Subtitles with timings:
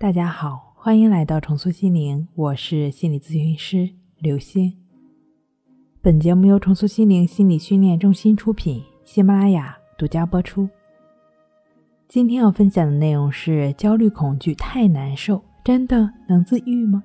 [0.00, 3.90] 大家好，欢迎来到重塑心灵，我是心理咨询师
[4.20, 4.72] 刘星。
[6.00, 10.68] 本节目由重塑心灵心理训练中心出品，喜马拉雅独家播出。
[12.06, 17.02] 今天要分享的内容是：焦虑恐惧太难受，真的能自愈吗？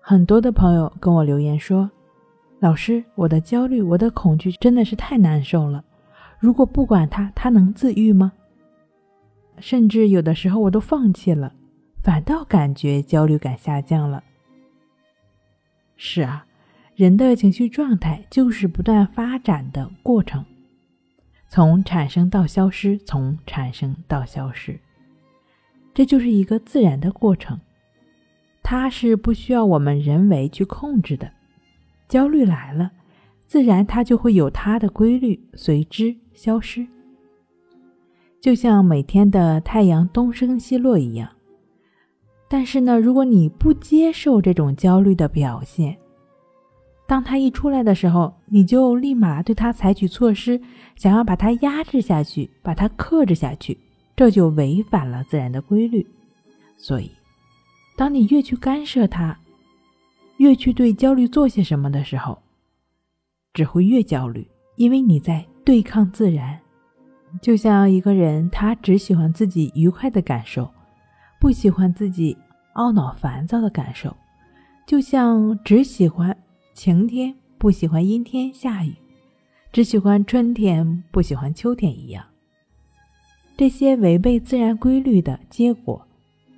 [0.00, 1.88] 很多的朋友跟我留言说
[2.58, 5.84] ：“老师，我的焦虑，我的恐惧真的是太难受了，
[6.40, 8.32] 如果不管它，它能自愈吗？
[9.60, 11.54] 甚至有的时候我都放弃了。”
[12.08, 14.24] 反倒感觉焦虑感下降了。
[15.98, 16.46] 是啊，
[16.96, 20.42] 人的情绪状态就是不断发展的过程，
[21.50, 24.80] 从产生到消失，从产生到消失，
[25.92, 27.60] 这就是一个自然的过程，
[28.62, 31.30] 它是不需要我们人为去控制的。
[32.08, 32.90] 焦虑来了，
[33.46, 36.86] 自然它就会有它的规律，随之消失，
[38.40, 41.28] 就像每天的太阳东升西落一样。
[42.48, 45.96] 但是呢，如果你不接受这种焦虑的表现，
[47.06, 50.60] 当他一出来的时候，你就立马对他采取措施，
[50.96, 53.76] 想要把他压制下去，把他克制下去，
[54.16, 56.06] 这就违反了自然的规律。
[56.76, 57.10] 所以，
[57.96, 59.38] 当你越去干涉他，
[60.38, 62.38] 越去对焦虑做些什么的时候，
[63.52, 64.46] 只会越焦虑，
[64.76, 66.58] 因为你在对抗自然。
[67.42, 70.70] 就像一个人，他只喜欢自己愉快的感受。
[71.40, 72.36] 不喜欢自己
[72.74, 74.16] 懊恼烦躁的感受，
[74.86, 76.36] 就像只喜欢
[76.74, 78.92] 晴天，不喜欢阴天下雨；
[79.72, 82.24] 只喜欢春天，不喜欢秋天一样。
[83.56, 86.04] 这些违背自然规律的结果，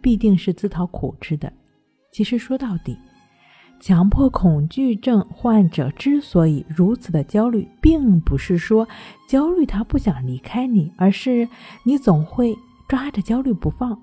[0.00, 1.52] 必定是自讨苦吃的。
[2.10, 2.98] 其实说到底，
[3.80, 8.88] 强迫恐惧症患者之所以如此的焦虑，并不是说
[9.28, 11.46] 焦虑他不想离开你，而是
[11.84, 12.56] 你总会
[12.88, 13.98] 抓着焦虑不放。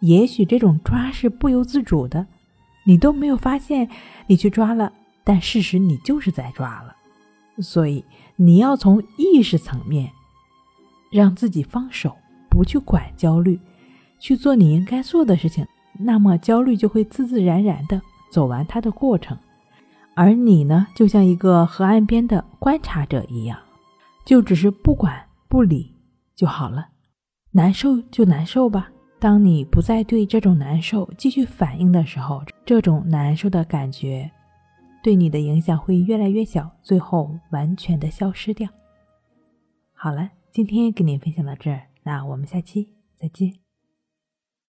[0.00, 2.26] 也许这种抓是不由自主的，
[2.84, 3.88] 你都没有发现
[4.26, 4.92] 你去抓了，
[5.24, 6.96] 但事实你就是在抓了。
[7.62, 8.04] 所以
[8.36, 10.10] 你要从意识层面
[11.10, 12.16] 让自己放手，
[12.48, 13.60] 不去管焦虑，
[14.18, 15.66] 去做你应该做的事情，
[15.98, 18.00] 那么焦虑就会自自然然的
[18.30, 19.36] 走完它的过程。
[20.14, 23.58] 而你呢，就像一个河岸边的观察者一样，
[24.24, 25.94] 就只是不管不理
[26.34, 26.88] 就好了，
[27.52, 28.90] 难受就难受吧。
[29.20, 34.30] 当你不再对这种难受继续反应的时候，这种难受的感觉
[35.02, 38.66] 对你的影响会越来越小，最后完全的消失掉。
[39.92, 43.69] 好了，今天跟您分享到这儿，那我们下期再见。